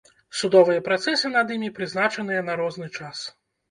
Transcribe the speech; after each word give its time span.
Судовыя 0.37 0.85
працэсы 0.87 1.33
над 1.37 1.55
імі 1.59 1.71
прызначаныя 1.79 2.41
на 2.53 2.61
розны 2.67 2.95
час. 2.99 3.27